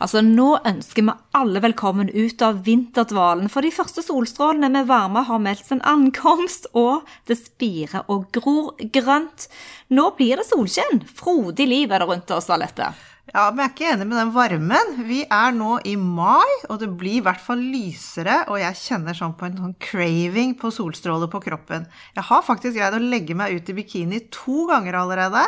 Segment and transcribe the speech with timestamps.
[0.00, 5.26] Altså, Nå ønsker vi alle velkommen ut av vinterdvalen, for de første solstrålene med varme
[5.28, 9.50] har meldt sin ankomst, og det spirer og gror grønt.
[9.92, 11.04] Nå blir det solskinn.
[11.04, 12.88] Frodig liv er det rundt oss, Alette.
[13.30, 14.96] Ja, men jeg er ikke enig med den varmen.
[15.06, 19.20] Vi er nå i mai, og det blir i hvert fall lysere, og jeg kjenner
[19.20, 21.84] sånn på en sånn craving på solstråler på kroppen.
[22.16, 25.44] Jeg har faktisk greid å legge meg ut i bikini to ganger allerede.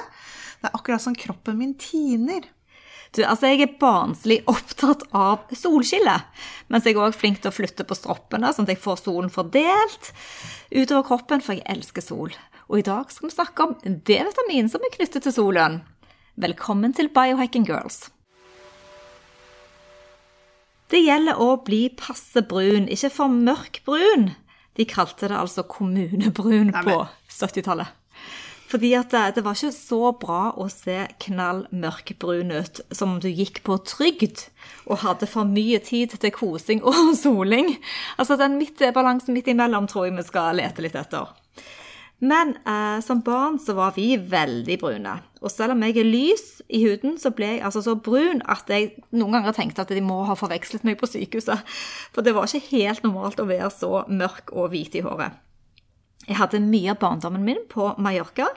[0.61, 2.45] Det er akkurat som kroppen min tiner.
[3.13, 6.15] Du, altså Jeg er barnslig opptatt av solskille,
[6.73, 9.29] mens jeg er òg flink til å flytte på stroppene, sånn at jeg får solen
[9.33, 10.13] fordelt
[10.73, 12.33] utover kroppen, for jeg elsker sol.
[12.73, 15.83] Og i dag skal vi snakke om D-vitamin som er knyttet til solen.
[16.41, 18.07] Velkommen til Biohacking Girls.
[20.89, 24.31] Det gjelder å bli passe brun, ikke for mørk brun.
[24.81, 26.97] De kalte det altså kommunebrun på
[27.29, 27.93] 70-tallet.
[28.73, 33.21] Fordi at det, det, var ikke så bra å se knall mørkbrun ut som om
[33.21, 34.47] du gikk på trygd
[34.87, 37.75] og hadde for mye tid til kosing og soling.
[38.17, 41.35] Altså den midt, balansen midt imellom tror jeg vi skal lete litt etter.
[42.23, 45.17] Men eh, som barn så var vi veldig brune.
[45.43, 48.71] Og selv om jeg er lys i huden, så ble jeg altså så brun at
[48.71, 51.67] jeg noen ganger tenkte at de må ha forvekslet meg på sykehuset.
[52.15, 55.35] For det var ikke helt normalt å være så mørk og hvit i håret.
[56.29, 58.49] Jeg hadde mye av barndommen min på Mallorca.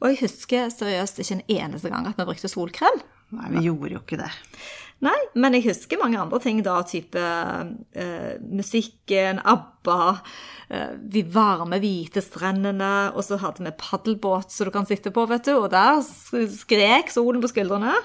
[0.00, 3.02] Og jeg husker seriøst ikke en eneste gang at vi brukte solkrem.
[3.34, 4.30] Nei, vi gjorde jo ikke det.
[5.04, 6.78] Nei, men jeg husker mange andre ting, da.
[6.86, 9.98] Type uh, musikken, ABBA,
[10.70, 12.92] uh, de varme, hvite strendene.
[13.12, 15.56] Og så hadde vi paddelbåt som du kan sitte på, vet du.
[15.58, 17.96] Og der skrek solen på skuldrene.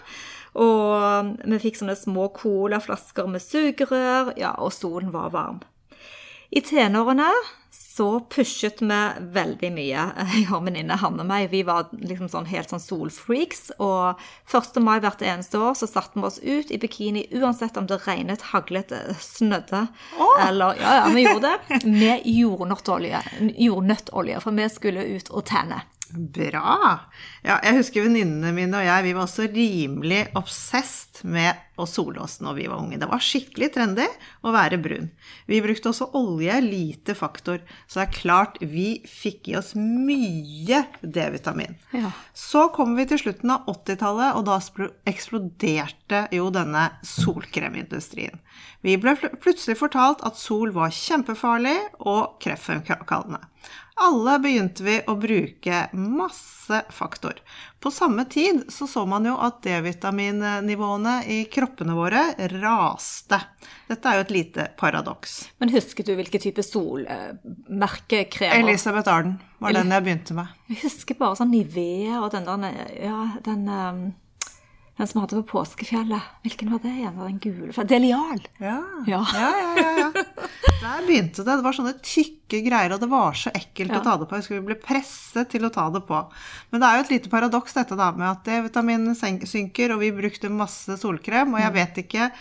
[0.60, 4.34] Og vi fikk sånne små colaflasker med sugerør.
[4.40, 5.62] Ja, og solen var varm.
[6.50, 7.30] I tenårene
[8.00, 8.98] så pushet vi
[9.36, 10.04] veldig mye.
[10.32, 13.74] Jeg og en venninne, Hanne meg, vi var liksom sånn helt sånn solfreaks.
[13.84, 14.80] Og 1.
[14.86, 18.46] mai hvert eneste år så satte vi oss ut i bikini uansett om det regnet,
[18.54, 20.40] haglet, snødde oh.
[20.46, 23.24] eller Ja, ja, vi gjorde det med jordnøttolje,
[23.68, 25.84] jordnøttolje, for vi skulle ut og tenne.
[26.10, 26.76] Bra.
[27.46, 32.22] Ja, jeg husker venninnene mine og jeg, vi var også rimelig obsesst med å sole
[32.24, 32.98] oss når vi var unge.
[33.00, 34.08] Det var skikkelig trendy
[34.42, 35.10] å være brun.
[35.50, 37.62] Vi brukte også olje, lite faktor.
[37.86, 41.78] Så det er klart vi fikk i oss mye D-vitamin.
[41.96, 42.12] Ja.
[42.34, 44.58] Så kom vi til slutten av 80-tallet, og da
[45.10, 48.42] eksploderte jo denne solkremindustrien.
[48.86, 53.46] Vi ble plutselig fortalt at sol var kjempefarlig og kreftfremkallende.
[54.00, 57.34] Alle begynte vi å bruke masse faktor.
[57.80, 62.22] På samme tid så, så man jo at D-vitaminnivåene i kroppene våre
[62.54, 63.40] raste.
[63.90, 65.50] Dette er jo et lite paradoks.
[65.60, 68.64] Men husket du hvilken type solmerkekremer?
[68.64, 70.48] Elisabeth Arden var den jeg begynte med.
[70.72, 72.60] Jeg husker bare sånn Nivea og den der
[73.04, 74.02] Ja, den um
[75.00, 76.32] den som hadde på påskefjellet.
[76.44, 77.20] Hvilken var det igjen?
[77.22, 77.84] Den gule?
[77.88, 78.42] Delial.
[78.60, 78.80] Ja.
[79.08, 79.22] Ja.
[79.32, 80.10] ja, ja, ja,
[80.82, 81.56] Der begynte det.
[81.56, 84.36] Det var sånne tykke greier, og det var så ekkelt å ta det på.
[84.36, 86.20] Jeg skulle bli presset til å ta det på.
[86.74, 90.12] Men det er jo et lite paradoks dette da, med at D-vitaminen synker, og vi
[90.20, 91.80] brukte masse solkrem, og jeg mm.
[91.80, 92.32] vet ikke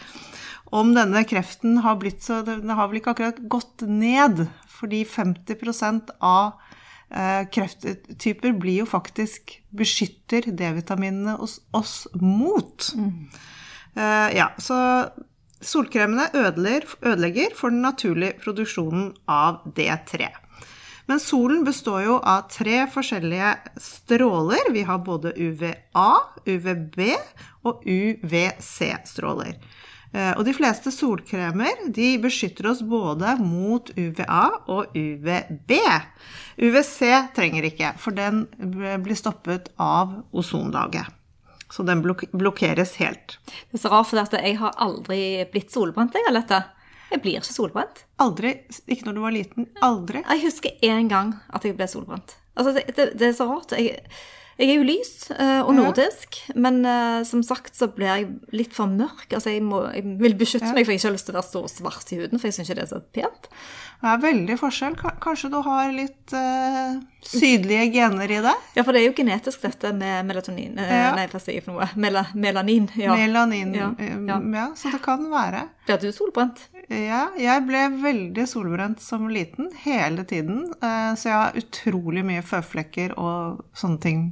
[0.75, 4.49] om denne kreften har blitt så Den har vel ikke akkurat gått ned,
[4.81, 6.59] fordi 50% av
[7.55, 12.91] krefttyper blir jo faktisk beskytter D-vitaminene hos oss mot.
[12.97, 13.15] Mm.
[14.37, 14.77] Ja, så
[15.65, 20.29] solkremene ødelegger for den naturlige produksjonen av D3.
[21.09, 24.69] Men solen består jo av tre forskjellige stråler.
[24.75, 26.11] Vi har både UVA,
[26.45, 26.99] UVB
[27.65, 29.57] og UVC-stråler.
[30.15, 35.75] Eh, og de fleste solkremer de beskytter oss både mot UVA og UVB.
[36.59, 36.99] UVC
[37.37, 38.47] trenger ikke, for den
[39.05, 41.15] blir stoppet av ozonlaget.
[41.69, 43.37] Så den blok blokkeres helt.
[43.69, 46.63] Det er så rart, for jeg har aldri blitt solbrent, jeg, Alette.
[47.09, 48.03] Jeg blir ikke solbrent.
[48.21, 48.55] Aldri?
[48.89, 49.69] Ikke når du var liten?
[49.85, 50.21] Aldri?
[50.25, 52.37] Jeg husker én gang at jeg ble solbrent.
[52.59, 53.73] Altså, det, det, det er så rart.
[53.79, 54.03] Jeg,
[54.59, 55.77] jeg er jo lys eh, og Ja.
[55.79, 59.29] nordisk, men uh, som sagt så blir jeg litt for mørk.
[59.31, 61.53] Altså, jeg, må, jeg vil beskytte meg, for jeg har ikke lyst til å være
[61.53, 63.47] så svart i huden, for jeg syns ikke det er så pent.
[63.99, 64.97] Det er veldig forskjell.
[65.23, 68.67] Kanskje du har litt uh, sydlige gener i deg?
[68.79, 71.15] Ja, for det er jo genetisk dette med melatonin Ja.
[71.19, 71.89] Nei, hva sier jeg for noe?
[71.99, 72.87] Mel melanin.
[72.99, 73.15] Ja.
[73.19, 73.75] Melanin.
[73.79, 74.39] Ja, ja.
[74.59, 75.65] ja, så det kan være.
[75.87, 76.67] Blir du solbrent?
[76.89, 82.45] Ja, jeg ble veldig solbrent som liten hele tiden, eh, så jeg har utrolig mye
[82.45, 84.23] føflekker og sånne ting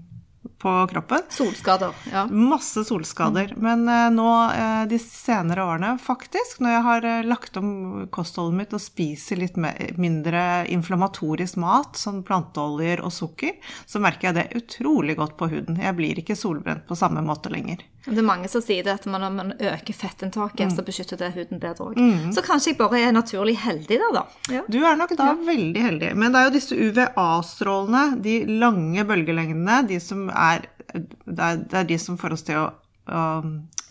[0.63, 1.27] på kroppen.
[1.29, 2.23] Solskader, ja.
[2.33, 3.53] Masse solskader.
[3.61, 7.69] Men eh, nå eh, de senere årene, faktisk, når jeg har lagt om
[8.15, 9.61] kostholdet mitt og spiser litt
[10.01, 15.77] mindre inflammatorisk mat, som planteoljer og sukker, så merker jeg det utrolig godt på huden.
[15.85, 17.85] Jeg blir ikke solbrent på samme måte lenger.
[18.07, 21.61] Det er mange som sier det at når man øker fettinntaket, så beskytter det huden
[21.63, 21.99] bedre òg.
[21.99, 22.31] Mm.
[22.35, 24.25] Så kanskje jeg bare er naturlig heldig der, da.
[24.53, 24.63] Ja.
[24.71, 26.13] Du er nok da veldig heldig.
[26.19, 31.75] Men det er jo disse UVA-strålene, de lange bølgelengdene, de som er Det er, det
[31.75, 32.69] er de som får oss til å,
[33.11, 33.23] å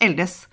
[0.02, 0.46] eldes.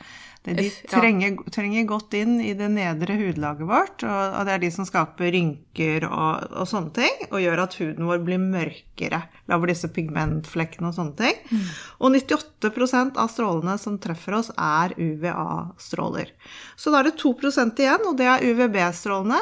[0.44, 4.72] Det- De trenger, trenger godt inn i det nedre hudlaget vårt, og det er de
[4.76, 9.22] som skaper rynker og, og sånne ting, og gjør at huden vår blir mørkere.
[9.48, 11.40] Lager disse pigmentflekkene og sånne ting.
[11.48, 11.64] Mm.
[12.04, 16.34] Og 98% av strålene som treffer oss, er UVA-stråler.
[16.76, 19.40] Så da er det 2% igjen, og det er UVB-strålene.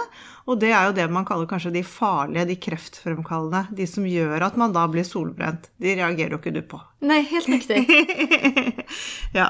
[0.49, 3.67] Og det er jo det man kaller kanskje de farlige, de kreftfremkallende.
[3.77, 5.69] De som gjør at man da blir solbrent.
[5.81, 6.79] De reagerer jo ikke du på.
[7.05, 7.85] Nei, helt riktig.
[9.39, 9.49] ja.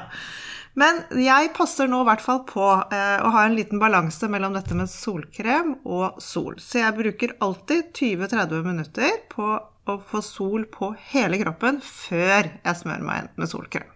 [0.78, 2.64] Men jeg passer nå i hvert fall på
[2.94, 6.54] eh, å ha en liten balanse mellom dette med solkrem og sol.
[6.64, 12.78] Så jeg bruker alltid 20-30 minutter på å få sol på hele kroppen før jeg
[12.80, 13.88] smører meg med solkrem.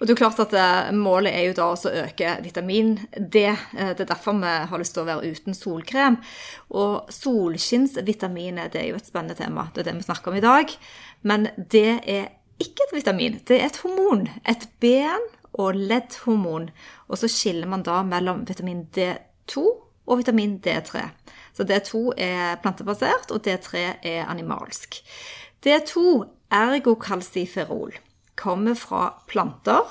[0.00, 3.42] Og det er jo klart at eh, Målet er jo da å øke vitamin D.
[3.50, 6.16] Eh, Det er derfor vi har lyst til å være uten solkrem.
[6.72, 9.66] Og solskinnsvitaminet det er jo et spennende tema.
[9.74, 10.72] Det er det vi snakker om i dag.
[11.20, 12.30] Men det er
[12.60, 13.36] ikke et vitamin.
[13.44, 14.24] Det er et hormon.
[14.48, 16.70] Et ben- og leddhormon.
[17.08, 19.64] Og så skiller man da mellom vitamin D2
[20.10, 21.06] og vitamin D3.
[21.56, 25.00] Så D2 er plantebasert, og D3 er animalsk.
[25.66, 27.92] D2, ergokalsiferol,
[28.36, 29.90] kommer fra planter.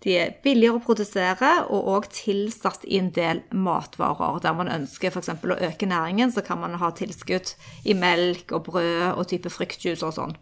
[0.00, 4.40] De er billigere å produsere og òg tilsatt i en del matvarer.
[4.40, 5.28] Der man ønsker f.eks.
[5.28, 7.52] å øke næringen, så kan man ha tilskudd
[7.84, 10.36] i melk og brød og type fruktjuice og sånn.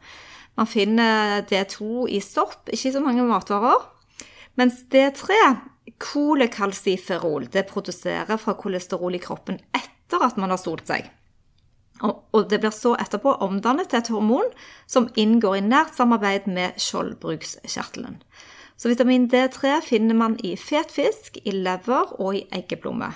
[0.58, 3.82] Man finner D2 i sopp, ikke i så mange matvarer.
[4.58, 5.37] Mens D3,
[6.02, 11.06] kolekalsiferol, det produserer fra kolesterol i kroppen etter at man har solt seg.
[12.02, 14.50] Og, det blir så etterpå omdannet til et hormon
[14.87, 18.20] som inngår i nært samarbeid med skjoldbrukskjertelen.
[18.78, 23.11] Så vitamin D3 finner man i fet fisk, i lever og i eggeplomme.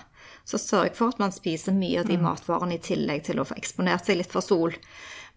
[0.46, 3.58] Så sørg for at man spiser mye av de matvarene i tillegg til å få
[3.58, 4.74] eksponert seg litt for sol.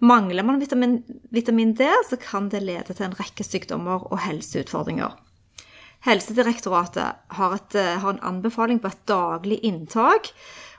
[0.05, 0.97] Mangler man vitamin,
[1.33, 5.13] vitamin D, så kan det lede til en rekke sykdommer og helseutfordringer.
[6.05, 10.29] Helsedirektoratet har, et, eh, har en anbefaling på et daglig inntak.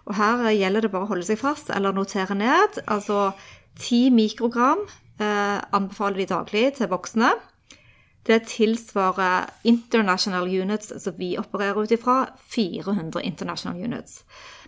[0.07, 2.79] Og her eh, gjelder det bare å holde seg fast eller notere ned.
[2.87, 3.33] Altså
[3.83, 4.85] 10 mikrogram
[5.19, 7.35] eh, anbefaler de daglig til voksne.
[8.27, 14.23] Det tilsvarer international units, som vi opererer ut ifra, 400 international units.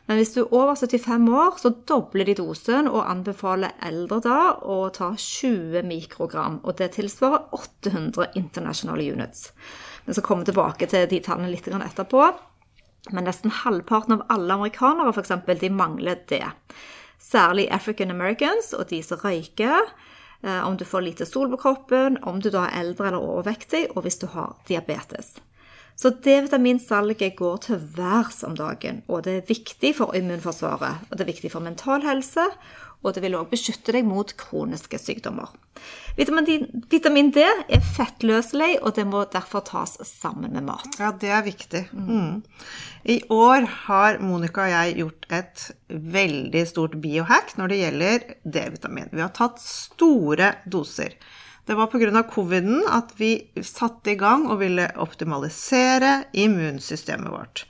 [0.06, 4.38] Men hvis du er over 75 år, så dobler de dosen og anbefaler eldre da
[4.62, 6.62] å ta 20 mikrogram.
[6.64, 9.50] Og det tilsvarer 800 international units.
[10.08, 12.22] Men skal komme tilbake til de tallene litt etterpå.
[13.12, 16.46] Men nesten halvparten av alle amerikanere for eksempel, de mangler det.
[17.20, 19.93] Særlig African Americans og de som røyker.
[20.43, 23.90] eh, Om du får lite sol på kroppen, om du da er eldre eller overvektig,
[23.96, 25.34] og hvis du har diabetes.
[25.94, 31.04] Så D-vitaminsalget går til værs om dagen, og det er viktig for immunforsvaret.
[31.11, 32.49] Og det er viktig for mental helse,
[33.02, 35.52] og det vil òg beskytte deg mot kroniske sykdommer.
[36.19, 40.99] Vitamin D, er fettløselig, og det må derfor tas sammen med mat.
[40.99, 41.85] Ja, det er viktig.
[41.95, 42.40] Mm.
[43.07, 49.12] I år har Monica og jeg gjort et veldig stort biohack når det gjelder D-vitamin.
[49.14, 51.14] Vi har tatt store doser.
[51.69, 52.23] Det var pga.
[52.25, 57.67] coviden at vi satte i gang og ville optimalisere immunsystemet vårt.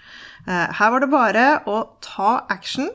[0.46, 2.88] Eh, Her var det bare å ta action.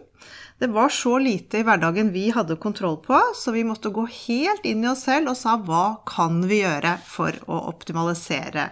[0.63, 4.63] Det var så lite i hverdagen vi hadde kontroll på, så vi måtte gå helt
[4.63, 8.63] inn i oss selv og sa hva kan vi gjøre for å optimalisere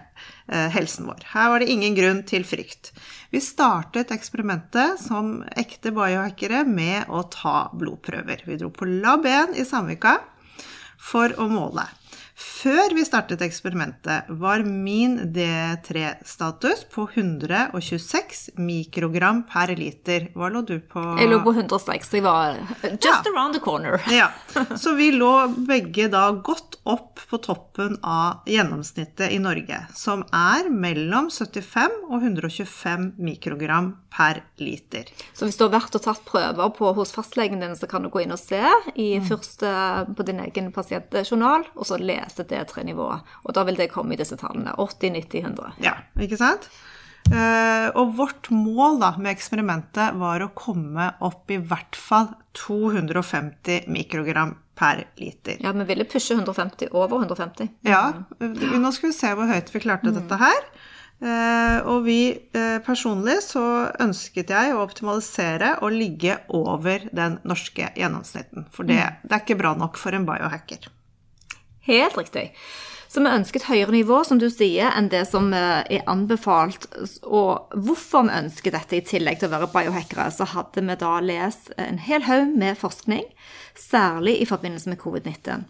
[0.47, 1.25] eh, helsen vår.
[1.33, 2.93] Her var det ingen grunn til frykt.
[3.35, 8.47] Vi startet eksperimentet som ekte biohackere med å ta blodprøver.
[8.47, 10.15] Vi dro på Lab 1 i Samvika
[10.95, 11.89] for å måle.
[12.41, 20.27] Før vi startet eksperimentet, var min D3-status på 126 mikrogram per liter.
[20.35, 21.01] Hva lå du på?
[21.19, 23.21] Jeg lå på 106, jeg var just Ja.
[23.33, 23.99] around the corner.
[24.11, 24.29] Ja,
[24.77, 30.69] Så vi lå begge da godt opp på toppen av gjennomsnittet i Norge, som er
[30.69, 35.05] mellom 75 og 125 mikrogram per liter.
[35.33, 38.09] Så hvis du har vært og tatt prøver på, hos fastlegen din, så kan du
[38.11, 38.59] gå inn og se
[38.95, 39.27] i Mm.
[39.29, 39.61] først
[40.17, 43.35] på din egen pasientjournal, og så lese D3-nivået.
[43.45, 44.73] Og da vil det komme i disse tallene.
[44.77, 45.75] 80, 90, 100.
[45.85, 46.69] Ja, ikke sant?
[47.29, 53.87] Eh, og vårt mål da med eksperimentet var å komme opp i hvert fall 250
[53.93, 55.59] mikrogram per liter.
[55.61, 57.69] Ja, vi ville pushe 150 over 150.
[57.87, 58.03] Ja,
[58.41, 60.63] nå skal vi se hvor høyt vi klarte dette her.
[61.21, 63.63] Eh, og vi eh, personlig så
[64.01, 68.65] ønsket jeg å optimalisere og ligge over den norske gjennomsnitten.
[68.73, 70.89] For det, det er ikke bra nok for en biohacker.
[71.87, 72.51] Helt riktig.
[73.11, 76.85] Så vi ønsker et høyere nivå, som du sier, enn det som eh, er anbefalt.
[77.27, 81.17] Og hvorfor vi ønsker dette, i tillegg til å være biohackere, så hadde vi da
[81.19, 83.25] lest en hel haug med forskning,
[83.75, 85.67] særlig i forbindelse med covid-19.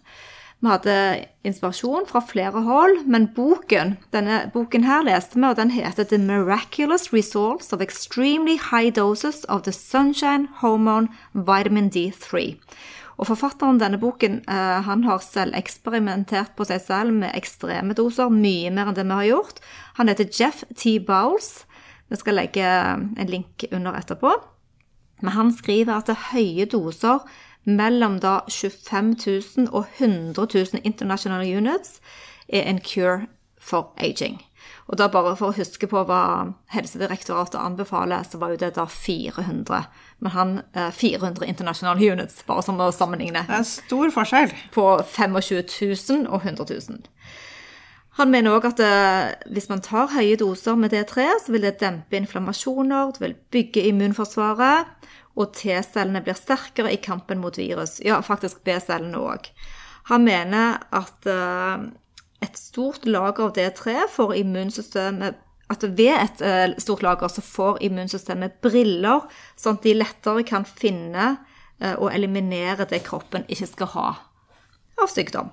[0.62, 5.74] Vi hadde inspirasjon fra flere hold, men boken, denne boken her leste vi, og den
[5.74, 12.60] heter The Miraculous Results of Extremely High Doses of the Sunshine Hormone Vitamin D3.
[13.20, 18.32] Og forfatteren denne boken eh, han har selv eksperimentert på seg selv med ekstreme doser,
[18.32, 19.62] mye mer enn det vi har gjort.
[20.00, 20.98] Han heter Jeff T.
[21.06, 21.66] Bowles.
[22.12, 24.34] Vi skal legge en link under etterpå.
[25.22, 27.22] Men han skriver at det er høye doser
[27.64, 32.00] mellom da 25 000 og 100 000 international units
[32.50, 33.28] er en cure
[33.62, 34.42] for aging.
[34.90, 38.88] Og da bare for å huske på hva Helsedirektoratet anbefaler, så var jo det da
[38.90, 39.86] 400.
[40.22, 44.54] Men han eh, 400 internasjonale units, bare som å sammenligne Det er en stor forskjell.
[44.76, 44.86] på
[45.16, 47.02] 25 000 og 100 000.
[48.20, 51.80] Han mener òg at eh, hvis man tar høye doser med D3, så vil det
[51.82, 54.92] dempe inflammasjoner, det vil bygge immunforsvaret,
[55.40, 58.02] og T-cellene blir sterkere i kampen mot virus.
[58.04, 59.48] Ja, faktisk B-cellene òg.
[60.12, 61.88] Han mener at eh,
[62.44, 65.40] et stort lager av D3 får immunsystemet
[65.72, 69.26] at ved et eh, stort lager så får immunsystemet briller,
[69.60, 71.32] sånn at de lettere kan finne
[71.80, 74.08] eh, og eliminere det kroppen ikke skal ha
[75.02, 75.50] av sykdom.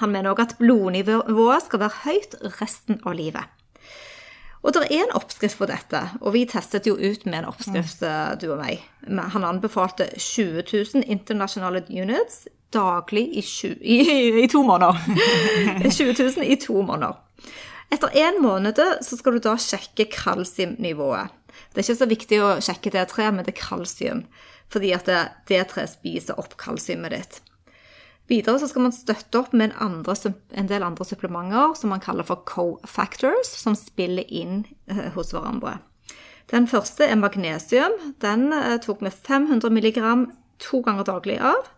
[0.00, 3.54] Han mener òg at blodnivået skal være høyt resten av livet.
[4.66, 8.02] Og det er en oppskrift på dette, og vi testet jo ut med en oppskrift,
[8.02, 8.82] eh, du og meg.
[9.06, 13.98] Han anbefalte 20 000 internasjonale units daglig i, 20, i,
[14.42, 14.98] i to måneder.
[15.88, 17.16] 20 000 i to måneder.
[17.88, 21.34] Etter en måned skal du da sjekke kalsiumnivået.
[21.72, 24.24] Det er ikke så viktig å sjekke D3, men det er kalsium,
[24.70, 25.08] fordi at
[25.48, 27.38] D3 spiser opp kalsiumet ditt.
[28.28, 32.26] Videre skal man støtte opp med en, andre, en del andre supplementer som man kaller
[32.28, 35.78] for co-factors, som spiller inn eh, hos hverandre.
[36.52, 37.96] Den første er magnesium.
[38.20, 40.02] Den eh, tok vi 500 mg
[40.60, 41.72] to ganger daglig av.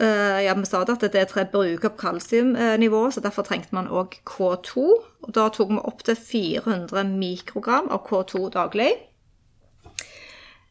[0.00, 4.18] Eh, ja, Vi sa det at D3 bruker opp kalsiumnivået, så derfor trengte man òg
[4.26, 4.76] K2.
[5.22, 8.92] Og Da tok vi opp til 400 mikrogram av K2 daglig.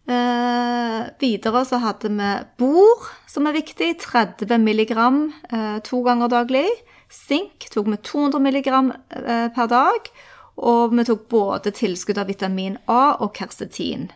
[0.04, 6.68] Eh, videre så hadde vi bor, som er viktig, 30 milligram eh, to ganger daglig.
[7.10, 10.12] Sink tok vi 200 milligram eh, per dag.
[10.58, 14.12] Og vi tok både tilskudd av vitamin A og kersetin.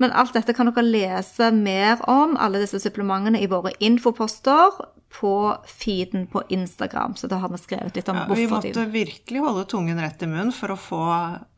[0.00, 4.80] Men alt dette kan dere lese mer om, alle disse supplementene, i våre infoposter
[5.12, 5.34] på
[5.68, 7.16] feeden på Instagram.
[7.16, 10.00] Så da har vi skrevet litt om Ja, vi hvorfor de måtte virkelig holde tungen
[10.00, 11.02] rett i munnen for å få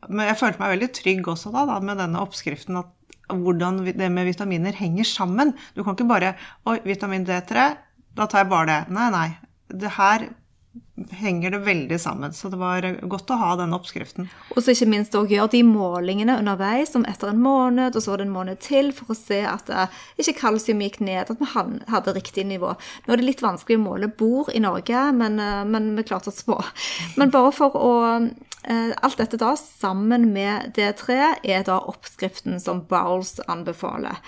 [0.09, 2.91] Men jeg følte meg veldig trygg også da, da med denne oppskriften at
[3.31, 5.55] hvordan det med vitaminer henger sammen.
[5.73, 6.35] Du kan ikke bare
[6.69, 7.71] Oi, vitamin D3,
[8.15, 8.81] da tar jeg bare det.
[8.93, 9.29] Nei, nei.
[9.71, 10.27] Det her
[11.11, 12.33] henger det veldig sammen.
[12.33, 14.29] Så det var godt å ha den oppskriften.
[14.55, 18.13] Og så ikke minst òg gjøre de målingene underveis, som etter en måned, og så
[18.13, 21.41] var det en måned til, for å se at eh, ikke kalsium gikk ned, at
[21.41, 21.51] vi
[21.91, 22.73] hadde riktig nivå.
[23.05, 26.31] Nå er det litt vanskelig å måle bord i Norge, men, eh, men vi klarte
[26.31, 26.57] oss på.
[27.19, 32.85] Men bare for å eh, Alt dette da, sammen med D3, er da oppskriften som
[32.89, 34.23] Bowles anbefaler.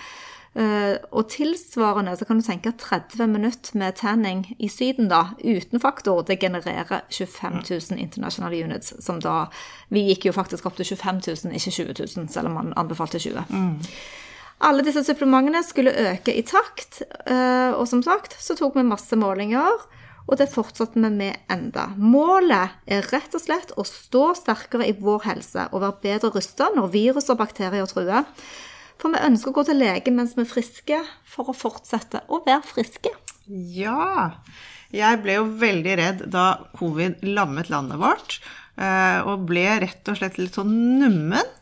[0.56, 5.34] Eh, og tilsvarende så kan du tenke at 30 minutter med tanning i Syden da,
[5.44, 9.50] uten faktor, det genererer 25 000 international units, som da
[9.92, 13.20] Vi gikk jo faktisk opp til 25 000, ikke 20 000, selv om man anbefalte
[13.20, 13.44] 20.
[14.60, 19.16] Alle disse supplementene skulle øke i takt, eh, og som sagt så tok vi masse
[19.16, 19.86] målinger,
[20.28, 21.86] og det fortsatte vi med enda.
[21.96, 26.68] Målet er rett og slett å stå sterkere i vår helse og være bedre rusta
[26.74, 28.26] når virus og bakterier truer.
[28.98, 32.42] For vi ønsker å gå til lege mens vi er friske, for å fortsette å
[32.46, 33.12] være friske.
[33.48, 34.40] Ja.
[34.94, 36.46] Jeg ble jo veldig redd da
[36.78, 38.38] covid lammet landet vårt,
[38.80, 41.54] eh, og ble rett og slett litt sånn nummen.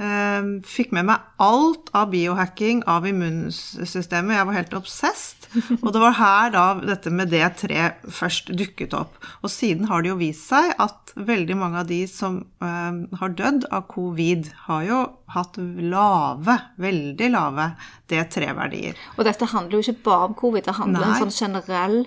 [0.00, 4.38] Eh, fikk med meg alt av biohacking av immunsystemet.
[4.38, 5.48] Jeg var helt obsessed.
[5.84, 9.18] Og det var her da dette med D3 først dukket opp.
[9.44, 13.36] Og siden har det jo vist seg at veldig mange av de som eh, har
[13.36, 15.02] dødd av covid, har jo
[15.36, 17.72] hatt lave, veldig lave
[18.08, 18.96] D3-verdier.
[19.18, 21.18] Og dette handler jo ikke bare om covid, det handler om Nei.
[21.20, 21.98] en sånn generell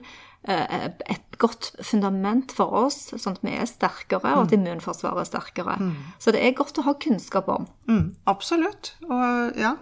[0.46, 5.78] et godt fundament for oss, sånn at vi er sterkere, og at immunforsvaret er sterkere.
[6.22, 7.66] Så det er godt å ha kunnskap om.
[7.90, 8.94] Mm, absolutt.
[9.10, 9.76] Og ja.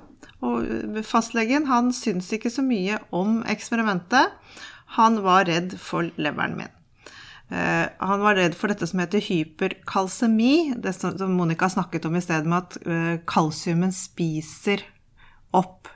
[0.43, 4.31] Og fastlegen han syns ikke så mye om eksperimentet.
[4.99, 6.73] Han var redd for leveren min.
[7.53, 12.23] Eh, han var redd for dette som heter hyperkalsemi, det som Monica snakket om i
[12.23, 14.85] stedet med at eh, kalsiumen spiser
[15.53, 15.91] opp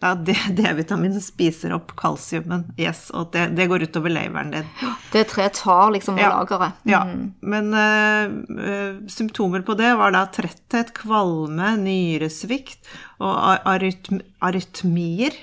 [0.00, 4.70] ja, D-vitamin spiser opp kalsiumen, yes, og det, det går utover leveren din.
[5.12, 6.30] Det tre tar liksom Ja.
[6.38, 6.72] lageret.
[6.88, 7.02] Ja,
[7.40, 8.24] men eh,
[8.70, 12.88] eh, symptomer på det var da tretthet, kvalme, nyresvikt
[13.20, 13.36] og
[13.68, 15.36] arytm arytmier.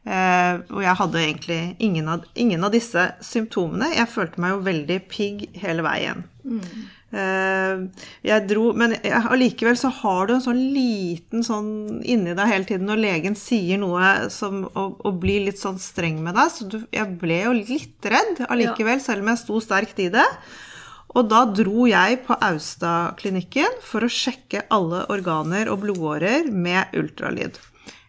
[0.00, 3.90] Uh, og jeg hadde egentlig ingen av, ingen av disse symptomene.
[3.98, 6.22] Jeg følte meg jo veldig pigg hele veien.
[6.40, 6.78] Eh,
[7.10, 12.86] jeg dro, men allikevel så har du en sånn liten sånn inni deg hele tiden
[12.86, 16.52] når legen sier noe som, og, og blir litt sånn streng med deg.
[16.54, 20.26] Så du, jeg ble jo litt redd allikevel, selv om jeg sto sterkt i det.
[21.18, 27.58] Og da dro jeg på Austad-klinikken for å sjekke alle organer og blodårer med ultralyd.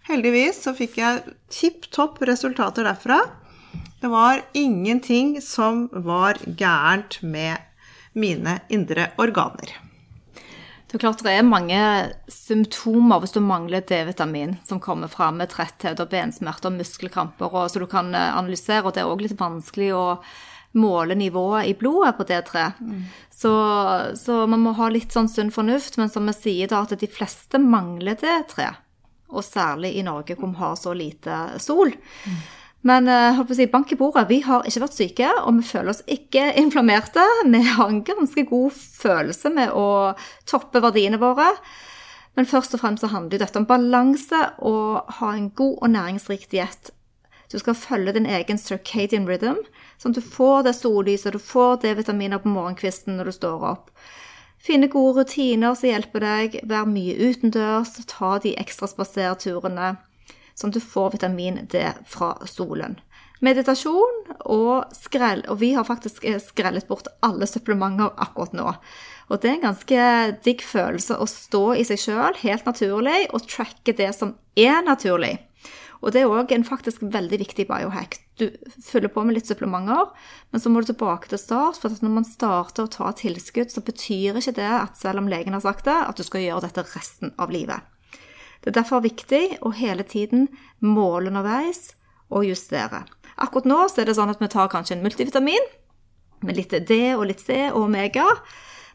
[0.05, 3.24] Heldigvis så fikk jeg tipp topp resultater derfra.
[4.01, 7.71] Det var ingenting som var gærent med
[8.13, 9.74] mine indre organer.
[10.91, 11.82] Det er klart det er mange
[12.27, 17.70] symptomer hvis du mangler D-vitamin, som kommer fram med tretthet og bensmerter og muskelkramper, og
[17.72, 20.06] så du kan eh, analysere, og det er òg litt vanskelig å
[20.75, 22.68] måle nivået i blodet på D3.
[23.32, 23.51] Så,
[24.20, 27.12] så man må ha litt sånn sunn fornuft, men som vi sier da, at de
[27.12, 28.68] fleste mangler D3.
[29.32, 31.91] Og særlig i Norge, hvor vi har så lite sol.
[32.88, 35.60] Men eh, holdt på å si, bank i bordet, vi har ikke vært syke, og
[35.60, 37.26] vi føler oss ikke inflammerte.
[37.46, 39.88] Vi har en ganske god følelse med å
[40.50, 41.52] toppe verdiene våre.
[42.40, 46.48] Men først og fremst så handler dette om balanse og ha en god og næringsrik
[46.54, 46.94] diett.
[47.52, 49.60] Du skal følge din egen circadian rhythm,
[50.00, 53.92] sånn at du får det sollyset, du får D-vitaminer på morgenkvisten når du står opp.
[54.62, 59.96] Finne gode rutiner som hjelper deg, vær mye utendørs, ta de ekstra spaserturene,
[60.62, 63.00] sånn at du får vitamin D fra solen.
[63.42, 68.74] Meditasjon og skrell, og vi har faktisk eh, skrellet bort alle supplementer akkurat nå.
[69.31, 70.09] Og det er en ganske
[70.46, 75.40] digg følelse å stå i seg sjøl, helt naturlig, og tracke det som er naturlig.
[76.01, 78.18] Og det er òg en faktisk veldig viktig biohack.
[78.42, 78.48] Du
[78.81, 80.09] fyller på med litt supplementer,
[80.50, 81.77] men så må du tilbake til start.
[81.81, 85.57] For når man starter å ta tilskudd, så betyr ikke det at selv om legen
[85.57, 87.86] har sagt det, at du skal gjøre dette resten av livet.
[88.62, 90.48] Det er derfor viktig å hele tiden
[90.80, 91.96] måle underveis
[92.30, 93.04] og justere.
[93.42, 95.66] Akkurat nå er det sånn at vi tar kanskje en multivitamin
[96.46, 98.28] med litt D og litt C og omega.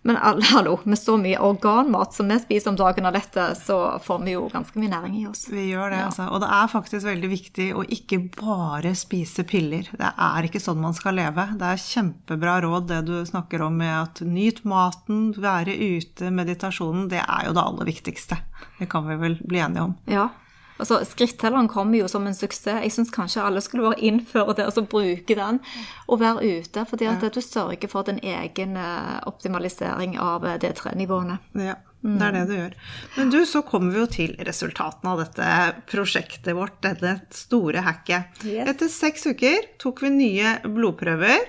[0.07, 0.17] Men
[0.53, 4.37] hallo, med så mye organmat som vi spiser om dagen av dette, så får vi
[4.37, 5.47] jo ganske mye næring i oss.
[5.51, 6.29] Vi gjør det, altså.
[6.31, 9.91] Og det er faktisk veldig viktig å ikke bare spise piller.
[9.91, 11.49] Det er ikke sånn man skal leve.
[11.59, 17.09] Det er kjempebra råd det du snakker om med at nyt maten, være ute, meditasjonen.
[17.11, 18.39] Det er jo det aller viktigste.
[18.79, 19.97] Det kan vi vel bli enige om.
[20.07, 20.29] Ja.
[20.77, 22.83] Altså, Skrittelleren kommer jo som en suksess.
[22.85, 25.61] Jeg syns kanskje alle skulle bare innføre det, altså bruke den
[26.07, 26.85] og være ute.
[26.87, 31.39] fordi at du sørger for din egen eh, optimalisering av de D3-nivåene.
[31.55, 32.75] Ja, det er det du gjør.
[33.17, 35.49] Men du, så kommer vi jo til resultatene av dette
[35.91, 38.45] prosjektet vårt, dette store hacket.
[38.45, 38.69] Yes.
[38.75, 41.49] Etter seks uker tok vi nye blodprøver,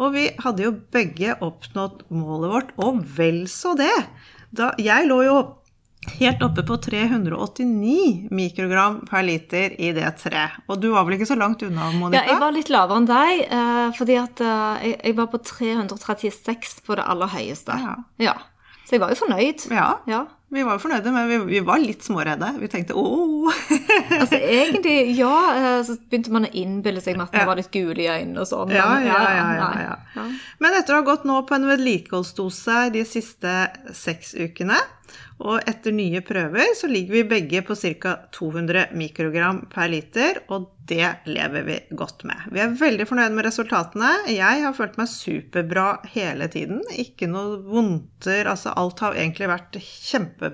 [0.00, 3.92] og vi hadde jo begge oppnådd målet vårt, og vel så det.
[4.52, 5.36] Da, jeg lå jo
[6.18, 11.36] helt oppe på 389 mikrogram per liter i D3, og du var vel ikke så
[11.38, 15.30] langt unna, Ja, jeg var litt lavere enn deg, eh, fordi at eh, jeg, var
[15.32, 17.76] på 336 på det aller høyeste.
[17.78, 17.96] Ja.
[18.18, 18.34] Ja.
[18.84, 19.68] Så jeg var jo fornøyd.
[19.70, 20.24] Ja, Ja.
[20.52, 22.48] vi var jo fornøyde, men vi, vi var litt småredde.
[22.60, 23.52] Vi tenkte ååå.
[24.22, 27.46] Altså egentlig, ja, eh, så begynte man å innbille seg med at man Ja.
[27.48, 28.70] var litt gul i øynene og sånn.
[28.74, 29.94] Ja, ja, ja, ja, ja.
[30.18, 30.26] Ja.
[30.60, 33.54] Men etter å ha gått nå på en vedlikeholdsdose de siste
[33.96, 34.76] seks ukene,
[35.42, 38.16] og etter nye prøver, så ligger vi begge på ca.
[38.34, 42.48] 200 mikrogram per liter, og det lever vi godt med.
[42.50, 44.10] Vi er veldig fornøyd med resultatene.
[44.32, 46.80] Jeg har følt meg superbra hele tiden.
[46.98, 48.48] Ikke noe vondter.
[48.50, 50.50] Altså alt har egentlig vært kjempe,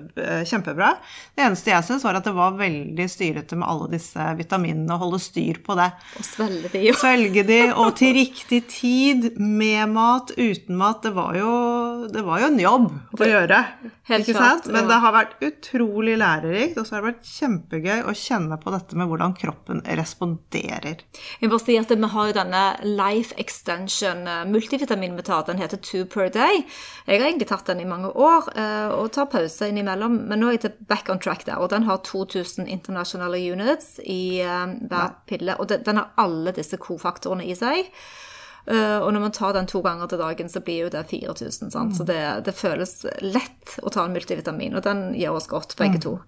[0.47, 0.91] kjempebra.
[1.33, 5.01] Det eneste jeg syns, var at det var veldig styrete med alle disse vitaminene, å
[5.01, 5.89] holde styr på det.
[6.21, 6.95] Og svelge de, jo.
[7.01, 11.01] Svelge de, og til riktig tid, med mat, uten mat.
[11.07, 11.53] Det var jo,
[12.13, 12.87] det var jo en jobb
[13.19, 13.59] å gjøre.
[14.09, 14.69] Helt ikke klart, sant?
[14.71, 14.89] Men ja.
[14.91, 18.99] det har vært utrolig lærerikt, og så har det vært kjempegøy å kjenne på dette
[18.99, 21.03] med hvordan kroppen responderer.
[21.39, 24.23] Jeg må bare si at Vi har jo denne Life Extension
[24.53, 25.49] multivitaminmetoden.
[25.49, 26.63] Den heter Two per day.
[27.05, 30.21] Jeg har egentlig tatt den i mange år eh, og tar pause innimellom.
[30.29, 33.97] Men nå er jeg til back on track der, og den har 2000 internasjonale units
[34.05, 35.57] i eh, hver pille.
[35.59, 37.89] Og den den har alle disse kofaktorene i seg.
[38.69, 41.71] Eh, og når man tar den to ganger til dagen, så blir jo det 4000.
[41.73, 41.97] Sant?
[41.97, 42.93] Så det, det føles
[43.25, 46.19] lett å ta en multivitamin, og den gjør oss godt, begge to.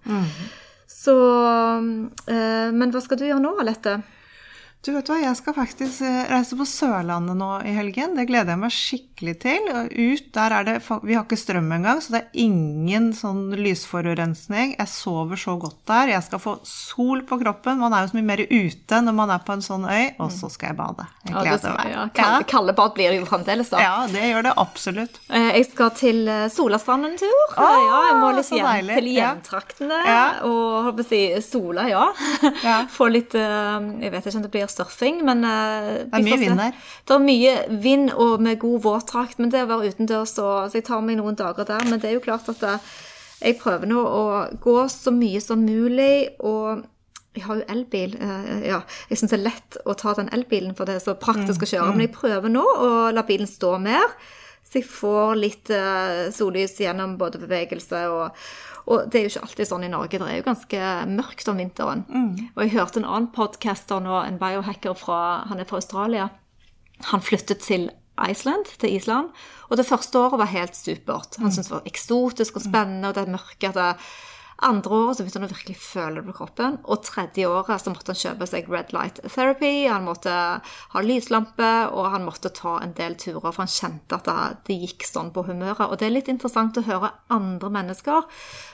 [0.92, 1.14] Så
[2.26, 4.00] eh, Men hva skal du gjøre nå, Alette?
[4.82, 8.16] Du vet hva, jeg skal faktisk eh, reise på Sørlandet nå i helgen.
[8.18, 9.68] Det gleder jeg meg skikkelig til.
[9.94, 10.72] Ut der er det
[11.06, 14.72] Vi har ikke strøm engang, så det er ingen sånn lysforurensning.
[14.74, 16.10] Jeg sover så godt der.
[16.16, 17.78] Jeg skal få sol på kroppen.
[17.78, 20.08] Man er jo så mye mer ute når man er på en sånn øy.
[20.18, 21.06] Og så skal jeg bade.
[21.28, 21.92] Jeg gleder meg.
[21.94, 23.84] ja, kalde, kalde bad blir det jo fremdeles, da.
[23.86, 25.22] Ja, det gjør det absolutt.
[25.30, 27.54] Eh, Jeg skal til eh, Solastrand en tur.
[27.54, 30.02] ja, jeg må litt hjem til hjemtraktene.
[30.10, 30.26] Ja.
[30.50, 32.04] Og holdt på å si sola, ja.
[32.66, 32.82] Ja.
[32.90, 36.60] Få litt Jeg vet ikke om det blir surfing, men eh, Det er mye vind
[36.62, 36.76] der.
[37.08, 37.54] Det er mye
[37.84, 41.38] vind og med god våtdrakt, men det å være utendørs, så jeg tar meg noen
[41.38, 41.84] dager der.
[41.88, 42.90] Men det er jo klart at eh,
[43.42, 44.24] jeg prøver nå å
[44.62, 46.84] gå så mye som mulig, og
[47.36, 48.16] jeg har jo elbil.
[48.20, 51.14] eh, ja, jeg syns det er lett å ta den elbilen, for det er så
[51.18, 51.94] praktisk å kjøre.
[51.96, 54.14] Men jeg prøver nå å la bilen stå mer,
[54.68, 55.70] så jeg får litt
[56.32, 58.30] sollys gjennom både bevegelse og
[58.86, 60.18] og det er jo ikke alltid sånn i Norge.
[60.18, 62.04] Det er jo ganske mørkt om vinteren.
[62.56, 65.18] Og jeg hørte en annen podcaster nå, en biohacker fra
[65.50, 66.30] Han er fra Australia.
[67.12, 67.90] Han flyttet til
[68.20, 69.30] Iceland, til Island,
[69.70, 71.38] og det første året var helt supert.
[71.40, 73.88] Han syntes det var eksotisk og spennende, og det mørke det
[74.66, 76.78] andre året så begynte han å virkelig føle det på kroppen.
[76.90, 81.70] Og tredje året så måtte han kjøpe seg red light therapy, han måtte ha lyslampe,
[81.92, 84.28] og han måtte ta en del turer, for han kjente at
[84.66, 85.84] det, gikk sånn på humøret.
[85.88, 88.28] Og det er litt interessant å høre andre mennesker,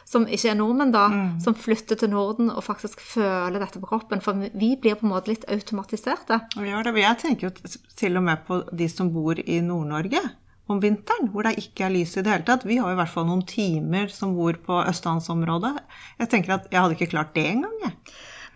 [0.09, 1.07] som ikke er nordmenn, da,
[1.45, 4.23] som flytter til Norden og faktisk føler dette på kroppen.
[4.25, 6.41] For vi blir på en måte litt automatiserte.
[6.57, 6.97] Vi gjør det.
[7.03, 10.23] Jeg tenker jo til og med på de som bor i Nord-Norge
[10.69, 12.67] om vinteren, hvor det ikke er lys i det hele tatt.
[12.69, 15.75] Vi har i hvert fall noen timer som bor på østlandsområdet.
[16.21, 17.97] Jeg tenker at jeg hadde ikke klart det engang, jeg.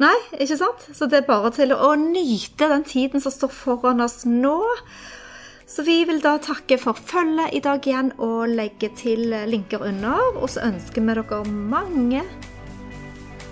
[0.03, 0.87] Nei, ikke sant?
[0.97, 4.59] Så det er bare til å nyte den tiden som står foran oss nå.
[5.69, 10.37] Så vi vil da takke for følget i dag igjen og legge til linker under.
[10.37, 12.25] Og så ønsker vi dere mange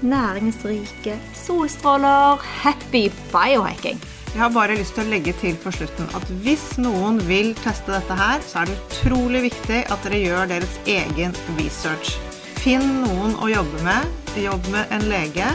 [0.02, 2.40] næringsrike solstråler.
[2.64, 4.19] Happy biohacking!
[4.30, 7.90] Jeg har bare lyst til å legge til på slutten at hvis noen vil teste
[7.90, 12.12] dette her, så er det utrolig viktig at dere gjør deres egen research.
[12.60, 14.06] Finn noen å jobbe med,
[14.38, 15.48] jobb med en lege,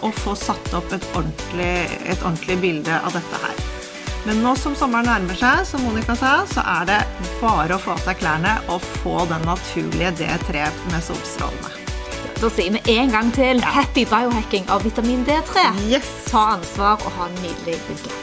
[0.00, 3.54] og- få satt opp et ordentlig, et ordentlig bilde av dette her.
[4.24, 7.00] Men nå som sommeren nærmer seg, som Monica sa, så er det
[7.40, 11.79] bare å få av seg klærne og få den naturlige D3 med solstrålene.
[12.40, 15.60] Da sier vi en gang til happy biohacking av vitamin D3.
[15.90, 16.08] Yes!
[16.30, 18.14] Ta ansvar og ha en nydelig uke.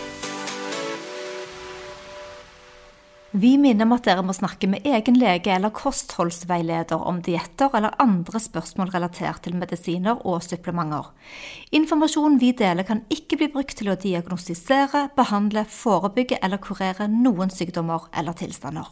[3.38, 7.94] Vi minner om at dere må snakke med egen lege eller kostholdsveileder om dietter eller
[8.02, 11.12] andre spørsmål relatert til medisiner og supplementer.
[11.78, 17.54] Informasjonen vi deler kan ikke bli brukt til å diagnostisere, behandle, forebygge eller kurere noen
[17.54, 18.86] sykdommer eller tilstander.